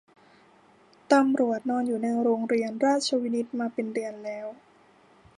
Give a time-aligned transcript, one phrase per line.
[1.11, 4.47] ตำรวจนอนอยู่ในโรงเรียนราชวินิตมาเป็นเดือนแล้ว